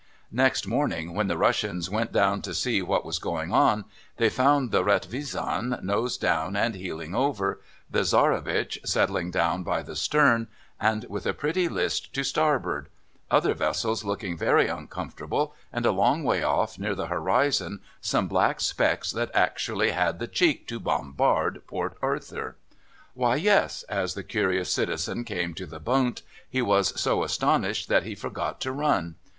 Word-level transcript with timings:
Next 0.31 0.65
morning, 0.65 1.13
when 1.13 1.27
the 1.27 1.37
Russians 1.37 1.87
went 1.87 2.11
down 2.11 2.41
to 2.41 2.55
see 2.55 2.81
what 2.81 3.05
was 3.05 3.19
going 3.19 3.53
on, 3.53 3.85
they 4.17 4.29
found 4.29 4.71
the 4.71 4.83
Retvisan 4.83 5.79
nose 5.83 6.17
down 6.17 6.55
and 6.55 6.73
heeling 6.73 7.13
over, 7.13 7.61
the 7.87 8.01
Tsarevich 8.01 8.79
settling 8.83 9.29
down 9.29 9.61
by 9.61 9.83
the 9.83 9.95
stern 9.95 10.47
and 10.79 11.03
with 11.07 11.27
a 11.27 11.35
pretty 11.35 11.69
list 11.69 12.13
to 12.15 12.23
starboard, 12.23 12.89
other 13.29 13.53
vessels 13.53 14.03
looking 14.03 14.35
very 14.35 14.67
uncomfortable, 14.67 15.53
and 15.71 15.85
a 15.85 15.91
long 15.91 16.23
way 16.23 16.41
off, 16.41 16.79
near 16.79 16.95
the 16.95 17.05
horizon, 17.05 17.79
some 18.01 18.27
black 18.27 18.59
specks 18.59 19.11
that 19.11 19.29
actually 19.35 19.91
"had 19.91 20.17
the 20.17 20.27
cheek" 20.27 20.67
to 20.67 20.79
bombard 20.79 21.61
Port 21.67 21.95
Arthur. 22.01 22.55
Why, 23.13 23.35
yes, 23.35 23.83
as 23.83 24.15
the 24.15 24.23
curious 24.23 24.73
citizen 24.73 25.23
came 25.25 25.53
to 25.53 25.67
the 25.67 25.79
Bund, 25.79 26.23
he 26.49 26.63
was 26.63 26.99
so 26.99 27.23
astonished 27.23 27.87
that 27.89 28.01
he 28.01 28.15
forgot 28.15 28.59
to 28.61 28.71
run. 28.71 29.13